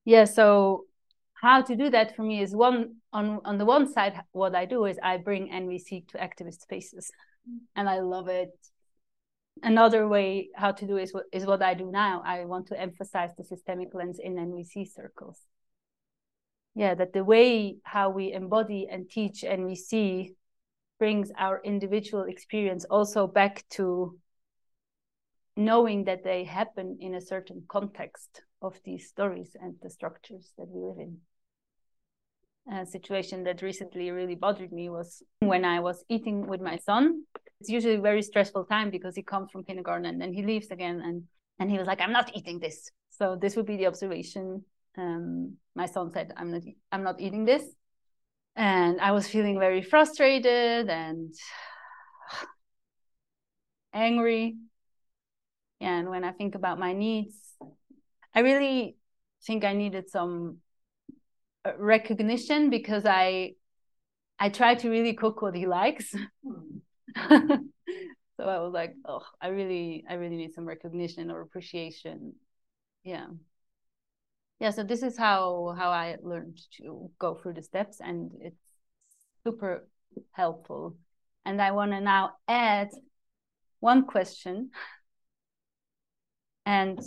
Yeah, 0.04 0.24
so 0.24 0.86
how 1.34 1.62
to 1.62 1.76
do 1.76 1.90
that 1.90 2.16
for 2.16 2.22
me 2.22 2.42
is 2.42 2.54
one 2.54 2.96
on 3.12 3.40
on 3.44 3.58
the 3.58 3.64
one 3.64 3.90
side 3.90 4.14
what 4.32 4.54
i 4.54 4.66
do 4.66 4.84
is 4.84 4.98
i 5.02 5.16
bring 5.16 5.48
nvc 5.48 6.06
to 6.08 6.18
activist 6.18 6.60
spaces 6.60 7.10
and 7.74 7.88
i 7.88 8.00
love 8.00 8.28
it. 8.28 8.50
Another 9.62 10.06
way 10.06 10.48
how 10.54 10.72
to 10.72 10.86
do 10.86 10.96
is 10.96 11.12
what 11.12 11.24
is 11.32 11.44
what 11.44 11.62
i 11.62 11.74
do 11.74 11.90
now. 11.90 12.22
I 12.24 12.44
want 12.44 12.66
to 12.68 12.80
emphasize 12.80 13.30
the 13.36 13.44
systemic 13.44 13.94
lens 13.94 14.18
in 14.22 14.36
nvc 14.36 14.92
circles. 14.92 15.38
Yeah 16.74 16.94
that 16.94 17.12
the 17.12 17.24
way 17.24 17.76
how 17.82 18.10
we 18.10 18.32
embody 18.32 18.86
and 18.90 19.08
teach 19.08 19.42
nvc 19.42 20.34
brings 21.00 21.32
our 21.36 21.60
individual 21.64 22.24
experience 22.24 22.84
also 22.84 23.26
back 23.26 23.64
to 23.70 24.16
knowing 25.56 26.04
that 26.04 26.22
they 26.22 26.44
happen 26.44 26.98
in 27.00 27.14
a 27.14 27.20
certain 27.20 27.64
context 27.68 28.42
of 28.62 28.78
these 28.84 29.08
stories 29.08 29.56
and 29.60 29.74
the 29.82 29.90
structures 29.90 30.52
that 30.56 30.68
we 30.68 30.80
live 30.80 30.98
in 30.98 31.18
a 32.70 32.86
situation 32.86 33.42
that 33.44 33.62
recently 33.62 34.10
really 34.10 34.34
bothered 34.34 34.72
me 34.72 34.88
was 34.88 35.22
when 35.40 35.64
I 35.64 35.80
was 35.80 36.04
eating 36.08 36.46
with 36.46 36.60
my 36.60 36.76
son. 36.76 37.24
It's 37.60 37.70
usually 37.70 37.94
a 37.94 38.00
very 38.00 38.22
stressful 38.22 38.64
time 38.66 38.90
because 38.90 39.16
he 39.16 39.22
comes 39.22 39.50
from 39.50 39.64
kindergarten 39.64 40.06
and 40.06 40.20
then 40.20 40.32
he 40.32 40.42
leaves 40.42 40.70
again 40.70 41.00
and 41.00 41.24
and 41.58 41.70
he 41.70 41.78
was 41.78 41.86
like, 41.86 42.00
I'm 42.00 42.12
not 42.12 42.34
eating 42.34 42.58
this. 42.58 42.90
So 43.10 43.36
this 43.38 43.54
would 43.56 43.66
be 43.66 43.76
the 43.76 43.86
observation. 43.86 44.64
Um, 44.96 45.56
my 45.74 45.86
son 45.86 46.10
said, 46.12 46.32
I'm 46.36 46.50
not 46.52 46.62
I'm 46.92 47.02
not 47.02 47.20
eating 47.20 47.44
this. 47.44 47.64
And 48.56 49.00
I 49.00 49.12
was 49.12 49.28
feeling 49.28 49.58
very 49.58 49.82
frustrated 49.82 50.88
and 50.88 51.34
angry. 53.92 54.56
And 55.80 56.10
when 56.10 56.24
I 56.24 56.32
think 56.32 56.54
about 56.54 56.78
my 56.78 56.92
needs, 56.92 57.36
I 58.34 58.40
really 58.40 58.96
think 59.46 59.64
I 59.64 59.72
needed 59.72 60.10
some 60.10 60.58
uh, 61.64 61.72
recognition 61.78 62.70
because 62.70 63.04
I 63.06 63.54
I 64.38 64.48
try 64.48 64.74
to 64.76 64.90
really 64.90 65.14
cook 65.14 65.42
what 65.42 65.54
he 65.54 65.66
likes. 65.66 66.10
so 67.28 67.28
I 67.28 68.58
was 68.60 68.72
like, 68.72 68.94
oh, 69.06 69.22
I 69.40 69.48
really 69.48 70.04
I 70.08 70.14
really 70.14 70.36
need 70.36 70.54
some 70.54 70.66
recognition 70.66 71.30
or 71.30 71.40
appreciation. 71.40 72.34
Yeah. 73.04 73.26
Yeah, 74.60 74.70
so 74.70 74.82
this 74.84 75.02
is 75.02 75.16
how 75.16 75.74
how 75.76 75.90
I 75.90 76.16
learned 76.22 76.60
to 76.76 77.10
go 77.18 77.34
through 77.34 77.54
the 77.54 77.62
steps 77.62 77.98
and 78.00 78.30
it's 78.40 78.60
super 79.42 79.88
helpful. 80.32 80.96
And 81.46 81.62
I 81.62 81.70
want 81.72 81.92
to 81.92 82.00
now 82.00 82.32
add 82.46 82.90
one 83.80 84.04
question. 84.06 84.70
And 86.66 87.00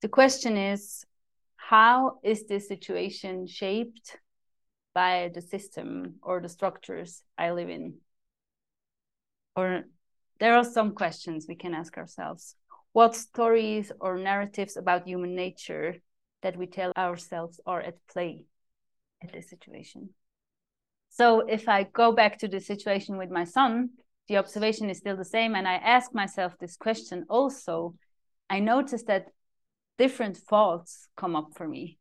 the 0.00 0.08
question 0.08 0.56
is 0.56 1.04
how 1.56 2.20
is 2.22 2.46
this 2.46 2.68
situation 2.68 3.46
shaped 3.46 4.16
by 4.94 5.30
the 5.34 5.42
system 5.42 6.14
or 6.22 6.40
the 6.40 6.48
structures 6.48 7.22
I 7.36 7.50
live 7.50 7.68
in? 7.68 7.98
Or 9.56 9.84
there 10.40 10.56
are 10.56 10.64
some 10.64 10.94
questions 10.94 11.46
we 11.48 11.54
can 11.54 11.74
ask 11.74 11.98
ourselves. 11.98 12.56
What 12.92 13.14
stories 13.14 13.92
or 14.00 14.16
narratives 14.16 14.76
about 14.76 15.06
human 15.06 15.34
nature 15.34 15.96
that 16.44 16.56
we 16.56 16.66
tell 16.66 16.92
ourselves 16.96 17.58
are 17.66 17.80
at 17.80 17.96
play 18.06 18.44
at 19.22 19.32
this 19.32 19.50
situation? 19.50 20.10
So 21.08 21.40
if 21.40 21.68
I 21.68 21.82
go 21.82 22.12
back 22.12 22.38
to 22.38 22.48
the 22.48 22.60
situation 22.60 23.16
with 23.16 23.30
my 23.30 23.44
son, 23.44 23.90
the 24.28 24.36
observation 24.36 24.90
is 24.90 24.98
still 24.98 25.16
the 25.16 25.24
same. 25.24 25.54
And 25.54 25.66
I 25.66 25.74
ask 25.74 26.14
myself 26.14 26.54
this 26.58 26.76
question 26.76 27.24
also. 27.28 27.94
I 28.48 28.60
notice 28.60 29.02
that 29.04 29.26
different 29.98 30.36
thoughts 30.36 31.08
come 31.16 31.34
up 31.34 31.48
for 31.56 31.66
me. 31.66 31.98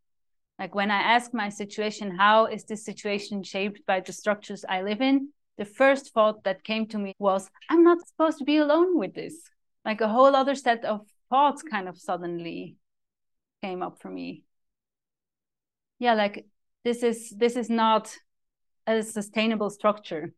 Like 0.60 0.76
when 0.76 0.92
I 0.92 1.02
ask 1.16 1.34
my 1.34 1.50
situation, 1.50 2.18
how 2.18 2.46
is 2.46 2.64
this 2.64 2.86
situation 2.86 3.44
shaped 3.44 3.86
by 3.86 4.00
the 4.02 4.14
structures 4.14 4.66
I 4.68 4.82
live 4.82 5.02
in? 5.02 5.30
The 5.58 5.66
first 5.66 6.14
thought 6.14 6.44
that 6.44 6.64
came 6.64 6.88
to 6.88 7.00
me 7.00 7.14
was, 7.20 7.50
I'm 7.70 7.84
not 7.84 8.08
supposed 8.08 8.40
to 8.40 8.44
be 8.44 8.58
alone 8.58 8.98
with 8.98 9.14
this. 9.14 9.36
Like 9.86 10.02
a 10.02 10.08
whole 10.08 10.36
other 10.36 10.56
set 10.56 10.84
of 10.86 11.02
thoughts 11.30 11.62
kind 11.62 11.88
of 11.88 11.98
suddenly 11.98 12.78
came 13.64 13.82
up 13.82 14.02
for 14.02 14.10
me. 14.10 14.44
Yeah, 16.00 16.16
like 16.16 16.46
this 16.84 17.02
is 17.02 17.30
this 17.30 17.56
is 17.56 17.70
not 17.70 18.14
a 18.86 19.02
sustainable 19.02 19.70
structure. 19.70 20.34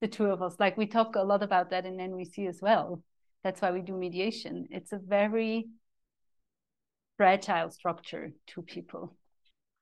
The 0.00 0.08
two 0.08 0.26
of 0.26 0.40
us, 0.42 0.56
like 0.58 0.76
we 0.78 0.86
talk 0.86 1.16
a 1.16 1.22
lot 1.22 1.42
about 1.42 1.70
that 1.70 1.84
in 1.84 2.00
NVC 2.00 2.46
as 2.46 2.60
well. 2.62 3.02
That's 3.42 3.60
why 3.60 3.72
we 3.72 3.82
do 3.82 3.94
mediation. 3.94 4.68
It's 4.70 4.92
a 4.92 4.98
very 4.98 5.66
fragile 7.18 7.70
structure 7.70 8.32
to 8.48 8.62
people. 8.62 9.14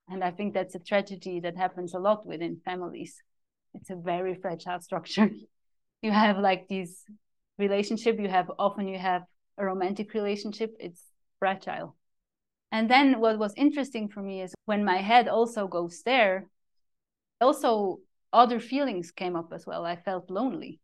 And 0.09 0.25
I 0.25 0.33
think 0.33 0.53
that's 0.53 0.75
a 0.75 0.81
tragedy 0.81 1.41
that 1.41 1.57
happens 1.57 1.95
a 1.95 1.99
lot 1.99 2.27
within 2.27 2.61
families. 2.65 3.23
It's 3.75 3.91
a 3.91 3.97
very 3.97 4.35
fragile 4.35 4.81
structure. 4.81 5.31
you 6.03 6.11
have 6.11 6.39
like 6.39 6.67
these 6.69 7.05
relationship, 7.57 8.19
you 8.19 8.29
have 8.29 8.51
often 8.59 8.89
you 8.89 8.99
have 8.99 9.23
a 9.59 9.65
romantic 9.65 10.13
relationship, 10.13 10.75
it's 10.81 11.03
fragile. 11.39 11.97
And 12.73 12.89
then 12.91 13.21
what 13.21 13.39
was 13.39 13.53
interesting 13.55 14.09
for 14.09 14.23
me 14.23 14.41
is 14.41 14.55
when 14.65 14.83
my 14.83 14.97
head 14.97 15.29
also 15.29 15.69
goes 15.69 16.03
there, 16.03 16.49
also 17.39 18.01
other 18.33 18.59
feelings 18.59 19.11
came 19.11 19.37
up 19.37 19.53
as 19.53 19.67
well. 19.67 19.85
I 19.85 19.97
felt 19.97 20.31
lonely. 20.31 20.81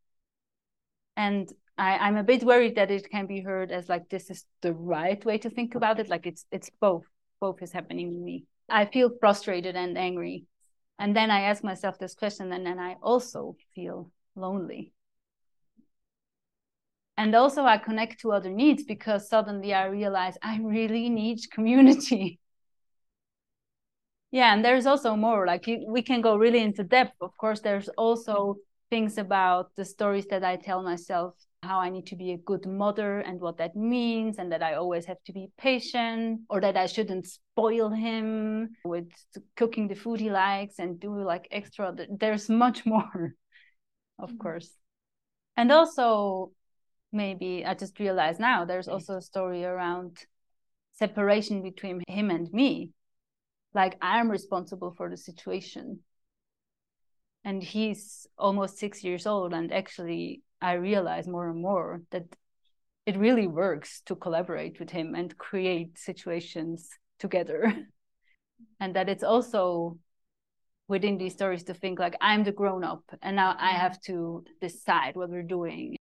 And 1.17 1.51
I, 1.79 2.07
am 2.07 2.19
a 2.19 2.23
bit 2.23 2.45
worried 2.45 2.77
that 2.77 2.91
it 2.91 3.11
can 3.11 3.27
be 3.27 3.41
heard 3.41 3.73
as 3.73 3.89
like 3.89 4.11
this 4.11 4.31
is 4.31 4.45
the 4.61 4.75
right 4.75 5.25
way 5.25 5.39
to 5.39 5.49
think 5.49 5.75
about 5.75 5.99
it. 5.99 6.11
Like 6.11 6.27
it's 6.27 6.45
it's 6.53 6.71
both. 6.79 7.07
Both 7.41 7.63
is 7.63 7.73
happening 7.73 8.11
to 8.11 8.17
me. 8.17 8.45
I 8.69 8.85
feel 8.85 9.11
frustrated 9.19 9.75
and 9.75 9.97
angry. 9.97 10.45
And 10.99 11.17
then 11.17 11.31
I 11.31 11.43
ask 11.43 11.65
myself 11.65 11.99
this 11.99 12.15
question, 12.15 12.53
and 12.53 12.67
then 12.67 12.79
I 12.79 12.97
also 13.01 13.57
feel 13.75 14.11
lonely. 14.35 14.93
And 17.19 17.35
also 17.35 17.65
I 17.65 17.79
connect 17.79 18.21
to 18.21 18.33
other 18.33 18.49
needs 18.49 18.85
because 18.85 19.29
suddenly 19.29 19.75
I 19.75 19.87
realize 19.87 20.39
I 20.41 20.61
really 20.63 21.11
need 21.11 21.41
community. 21.51 22.39
yeah, 24.31 24.55
and 24.55 24.65
there's 24.65 24.87
also 24.87 25.17
more 25.17 25.45
like 25.45 25.67
you, 25.67 25.85
we 25.89 26.01
can 26.01 26.21
go 26.21 26.37
really 26.37 26.61
into 26.61 26.85
depth. 26.85 27.17
Of 27.21 27.37
course, 27.37 27.61
there's 27.61 27.89
also 27.99 28.59
things 28.89 29.19
about 29.19 29.75
the 29.75 29.85
stories 29.85 30.27
that 30.29 30.45
I 30.45 30.57
tell 30.57 30.81
myself 30.81 31.35
how 31.65 31.81
I 31.81 31.91
need 31.91 32.07
to 32.07 32.15
be 32.15 32.31
a 32.33 32.39
good 32.39 32.65
mother 32.67 33.19
and 33.19 33.41
what 33.41 33.59
that 33.59 33.75
means, 33.75 34.39
and 34.39 34.53
that 34.53 34.63
I 34.63 34.75
always 34.75 35.05
have 35.07 35.21
to 35.27 35.33
be 35.33 35.51
patient, 35.59 36.43
or 36.49 36.61
that 36.61 36.77
I 36.77 36.87
shouldn't 36.87 37.27
spoil 37.27 37.91
him 37.91 38.77
with 38.85 39.09
cooking 39.57 39.89
the 39.89 39.97
food 39.97 40.21
he 40.21 40.31
likes 40.31 40.79
and 40.79 41.01
do 41.01 41.21
like 41.21 41.49
extra. 41.51 41.97
There's 42.09 42.49
much 42.49 42.87
more, 42.87 43.35
of 44.21 44.29
mm-hmm. 44.29 44.39
course. 44.39 44.71
And 45.57 45.73
also, 45.73 46.53
maybe 47.13 47.65
I 47.65 47.75
just 47.75 47.99
realized 47.99 48.41
now 48.41 48.65
there's 48.65 48.89
mm. 48.89 48.93
also 48.93 49.17
a 49.17 49.23
story 49.23 49.65
around 49.65 50.19
separation 50.93 51.63
between 51.63 52.03
him 52.09 52.31
and 52.31 52.53
me. 52.53 52.91
Like 53.75 53.97
I'm 54.01 54.31
responsible 54.31 54.95
for 54.97 55.09
the 55.09 55.17
situation. 55.17 56.01
And 57.45 57.63
he's 57.63 58.27
almost 58.37 58.79
six 58.79 59.05
years 59.05 59.27
old, 59.27 59.55
and 59.55 59.73
actually 59.73 60.43
I 60.61 60.73
realize 60.73 61.29
more 61.29 61.49
and 61.49 61.63
more 61.63 62.03
that 62.11 62.25
it 63.07 63.17
really 63.17 63.47
works 63.47 64.03
to 64.07 64.17
collaborate 64.17 64.79
with 64.79 64.91
him 64.91 65.15
and 65.15 65.39
create 65.39 65.99
situations 65.99 66.91
together. 67.19 67.73
and 68.81 68.97
that 68.97 69.09
it's 69.09 69.23
also 69.23 69.99
within 70.89 71.19
these 71.19 71.35
stories 71.35 71.65
to 71.65 71.75
think 71.75 71.99
like 71.99 72.17
I'm 72.21 72.45
the 72.45 72.53
grown 72.53 72.83
up 72.83 73.05
and 73.23 73.37
now 73.37 73.55
I 73.59 73.73
mm. 73.73 73.81
have 73.81 74.01
to 74.03 74.45
decide 74.61 75.17
what 75.17 75.31
we're 75.31 75.43
doing. 75.43 75.98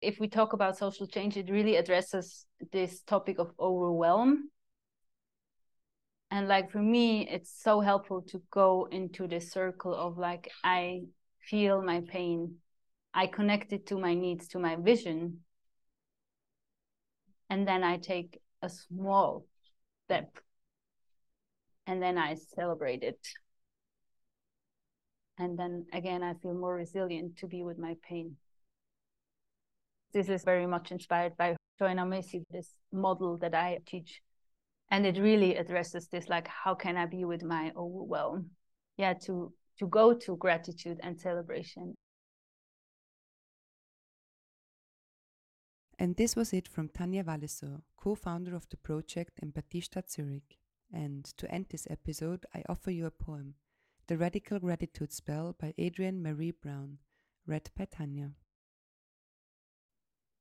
If 0.00 0.20
we 0.20 0.28
talk 0.28 0.52
about 0.52 0.76
social 0.78 1.06
change, 1.06 1.36
it 1.36 1.50
really 1.50 1.76
addresses 1.76 2.46
this 2.72 3.02
topic 3.02 3.38
of 3.38 3.52
overwhelm. 3.58 4.50
And 6.30 6.48
like 6.48 6.70
for 6.70 6.82
me, 6.82 7.28
it's 7.28 7.62
so 7.62 7.80
helpful 7.80 8.22
to 8.28 8.42
go 8.50 8.88
into 8.90 9.26
the 9.26 9.40
circle 9.40 9.94
of 9.94 10.18
like 10.18 10.50
I 10.64 11.02
feel 11.40 11.82
my 11.82 12.02
pain. 12.08 12.56
I 13.14 13.26
connect 13.26 13.72
it 13.72 13.86
to 13.86 13.98
my 13.98 14.14
needs, 14.14 14.48
to 14.48 14.58
my 14.58 14.76
vision. 14.76 15.40
And 17.48 17.66
then 17.66 17.84
I 17.84 17.96
take 17.96 18.40
a 18.60 18.68
small 18.68 19.46
step 20.06 20.38
and 21.86 22.02
then 22.02 22.18
I 22.18 22.34
celebrate 22.34 23.02
it. 23.02 23.20
And 25.38 25.58
then 25.58 25.86
again, 25.92 26.22
I 26.22 26.34
feel 26.34 26.54
more 26.54 26.74
resilient 26.74 27.38
to 27.38 27.46
be 27.46 27.62
with 27.62 27.78
my 27.78 27.96
pain. 28.02 28.36
This 30.16 30.30
is 30.30 30.44
very 30.44 30.66
much 30.66 30.92
inspired 30.92 31.36
by 31.36 31.56
Joanna 31.78 32.06
Macy, 32.06 32.42
this 32.50 32.70
model 32.90 33.36
that 33.36 33.54
I 33.54 33.80
teach. 33.84 34.22
And 34.90 35.04
it 35.04 35.18
really 35.18 35.56
addresses 35.56 36.08
this 36.08 36.30
like, 36.30 36.48
how 36.48 36.74
can 36.74 36.96
I 36.96 37.04
be 37.04 37.26
with 37.26 37.42
my 37.42 37.70
overwhelm? 37.76 38.52
Yeah, 38.96 39.12
to 39.26 39.52
to 39.78 39.86
go 39.86 40.14
to 40.14 40.38
gratitude 40.38 41.00
and 41.02 41.20
celebration. 41.20 41.94
And 45.98 46.16
this 46.16 46.34
was 46.34 46.54
it 46.54 46.66
from 46.66 46.88
Tanja 46.88 47.22
Walliser, 47.22 47.82
co 47.98 48.14
founder 48.14 48.56
of 48.56 48.66
the 48.70 48.78
project 48.78 49.38
Empathiestadt 49.44 50.10
Zurich. 50.10 50.56
And 50.90 51.26
to 51.36 51.50
end 51.52 51.66
this 51.68 51.86
episode, 51.90 52.46
I 52.54 52.62
offer 52.70 52.90
you 52.90 53.04
a 53.04 53.10
poem, 53.10 53.56
The 54.06 54.16
Radical 54.16 54.60
Gratitude 54.60 55.12
Spell 55.12 55.54
by 55.60 55.74
Adrienne 55.78 56.22
Maree 56.22 56.54
Brown, 56.58 57.00
read 57.46 57.68
by 57.76 57.84
Tanja. 57.84 58.32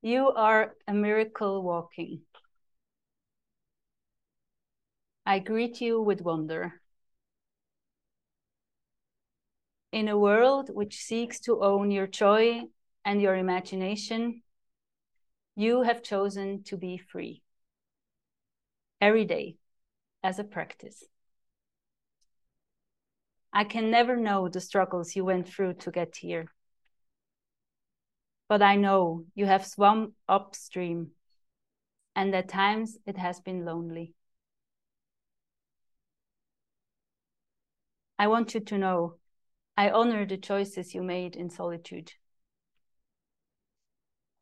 You 0.05 0.29
are 0.29 0.75
a 0.87 0.93
miracle 0.93 1.63
walking. 1.63 2.21
I 5.25 5.39
greet 5.39 5.81
you 5.81 5.99
with 5.99 6.21
wonder. 6.21 6.79
In 9.91 10.07
a 10.07 10.15
world 10.15 10.69
which 10.71 10.97
seeks 10.97 11.39
to 11.39 11.63
own 11.63 11.89
your 11.89 12.05
joy 12.05 12.65
and 13.03 13.19
your 13.19 13.35
imagination, 13.35 14.43
you 15.55 15.81
have 15.81 16.03
chosen 16.03 16.61
to 16.65 16.77
be 16.77 16.99
free. 16.99 17.41
Every 19.01 19.25
day, 19.25 19.57
as 20.21 20.37
a 20.37 20.43
practice. 20.43 21.03
I 23.51 23.63
can 23.63 23.89
never 23.89 24.15
know 24.15 24.49
the 24.49 24.61
struggles 24.61 25.15
you 25.15 25.25
went 25.25 25.49
through 25.49 25.73
to 25.79 25.89
get 25.89 26.15
here. 26.17 26.54
But 28.47 28.61
I 28.61 28.75
know 28.75 29.25
you 29.33 29.45
have 29.45 29.65
swum 29.65 30.13
upstream, 30.27 31.11
and 32.15 32.33
at 32.35 32.47
times 32.47 32.97
it 33.05 33.17
has 33.17 33.39
been 33.39 33.65
lonely. 33.65 34.13
I 38.17 38.27
want 38.27 38.53
you 38.53 38.59
to 38.61 38.77
know 38.77 39.15
I 39.77 39.89
honor 39.89 40.25
the 40.25 40.37
choices 40.37 40.95
you 40.95 41.01
made 41.03 41.35
in 41.35 41.49
solitude. 41.49 42.13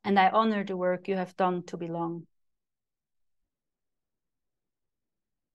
And 0.03 0.19
I 0.19 0.29
honor 0.29 0.63
the 0.63 0.77
work 0.77 1.07
you 1.07 1.15
have 1.15 1.35
done 1.37 1.63
to 1.63 1.77
belong. 1.77 2.27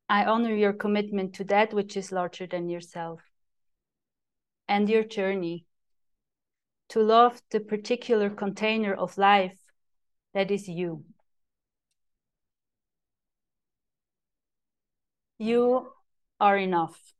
I 0.09 0.25
honor 0.25 0.55
your 0.55 0.73
commitment 0.73 1.35
to 1.35 1.45
that 1.45 1.75
which 1.75 1.97
is 1.97 2.11
larger 2.11 2.47
than 2.47 2.71
yourself 2.71 3.21
and 4.67 4.89
your 4.89 5.05
journey 5.05 5.65
to 6.89 7.01
love 7.01 7.41
the 7.51 7.61
particular 7.61 8.31
container 8.31 8.95
of 8.95 9.19
life 9.19 9.59
that 10.35 10.51
is 10.51 10.69
you. 10.69 11.05
You 15.39 15.93
are 16.41 16.57
enough. 16.59 17.15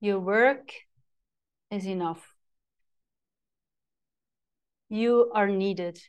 Your 0.00 0.20
work 0.20 0.72
is 1.70 1.86
enough. 1.86 2.34
You 4.88 5.30
are 5.34 5.48
needed. 5.48 6.00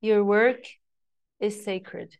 Your 0.00 0.24
work 0.24 0.64
is 1.40 1.64
sacred. 1.64 2.16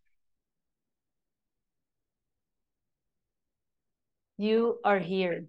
You 4.42 4.80
are 4.82 4.98
here, 4.98 5.44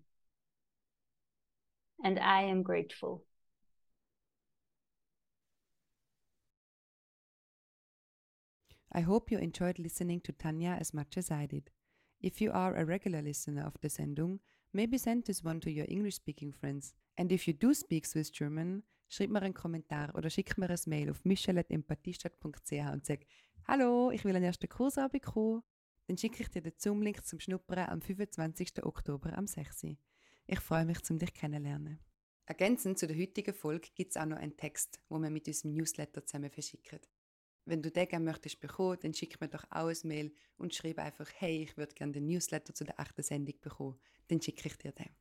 and 2.03 2.19
I 2.19 2.43
am 2.43 2.62
grateful. 2.62 3.23
I 8.91 8.99
hope 8.99 9.32
you 9.32 9.39
enjoyed 9.39 9.79
listening 9.79 10.21
to 10.21 10.32
Tanja 10.32 10.79
as 10.79 10.93
much 10.93 11.17
as 11.17 11.32
I 11.32 11.47
did. 11.47 11.71
If 12.21 12.39
you 12.39 12.51
are 12.51 12.75
a 12.75 12.86
regular 12.86 13.23
listener 13.23 13.63
of 13.63 13.73
the 13.82 13.88
Sendung, 13.88 14.38
maybe 14.73 14.99
send 14.99 15.25
this 15.25 15.43
one 15.43 15.60
to 15.62 15.71
your 15.71 15.88
English 15.89 16.17
speaking 16.17 16.51
friends. 16.51 16.93
And 17.17 17.32
if 17.32 17.47
you 17.47 17.53
do 17.53 17.73
speak 17.73 18.06
Swiss 18.06 18.29
German, 18.29 18.84
schreib 19.10 19.32
mir 19.32 19.41
einen 19.41 19.56
Kommentar 19.56 20.13
oder 20.13 20.29
schick 20.29 20.56
mir 20.60 20.69
ein 20.69 20.77
Mail 20.86 21.10
auf 21.10 21.25
michelle.empathiestadt.ch 21.25 22.93
und 22.93 23.08
sag, 23.08 23.25
Hallo, 23.67 24.12
ich 24.12 24.23
will 24.23 24.36
einen 24.36 24.45
ersten 24.45 24.69
Kurs 24.69 24.99
bekommen. 25.12 25.63
Dann 26.08 26.18
schicke 26.18 26.44
ich 26.44 26.50
dir 26.50 26.62
den 26.62 26.74
Zoom-Link 26.78 27.26
zum 27.26 27.39
Schnuppern 27.39 27.89
am 27.89 28.02
25. 28.02 28.84
Oktober 28.84 29.38
am 29.38 29.48
6. 29.48 29.88
Ich 30.48 30.60
freue 30.60 30.86
mich, 30.86 31.00
um 31.10 31.18
dich 31.18 31.34
kennenzulernen. 31.34 32.00
Ergänzend 32.46 33.00
zu 33.00 33.08
der 33.08 33.18
heutigen 33.18 33.54
Folge 33.54 33.88
gibt 33.96 34.12
es 34.12 34.18
auch 34.18 34.26
noch 34.26 34.38
einen 34.38 34.58
Text, 34.58 35.00
wo 35.08 35.18
wir 35.18 35.30
mit 35.30 35.48
unserem 35.48 35.74
Newsletter 35.74 36.26
zusammen 36.26 36.52
verschicken. 36.52 37.00
Wenn 37.66 37.82
du 37.82 37.89
den 37.89 38.08
gerne 38.10 38.26
möchtest 38.26 38.60
bekommen, 38.60 38.98
dann 39.02 39.13
schick 39.13 39.39
mir 39.39 39.48
doch 39.48 39.63
auch 39.70 39.88
ein 39.88 39.98
Mail 40.04 40.36
und 40.58 40.76
schreib 40.76 41.00
einfach, 41.00 41.30
hey, 41.38 41.63
ich 41.63 41.78
würde 41.78 41.96
gerne 41.96 42.12
den 42.12 42.28
Newsletter 42.28 42.74
zu 42.74 42.84
der 42.84 43.00
echten 43.00 43.24
Sendung 43.24 43.56
bekommen. 43.62 43.98
Dann 44.28 44.42
schicke 44.42 44.68
ich 44.68 44.78
dir 44.78 44.92
den. 44.92 45.16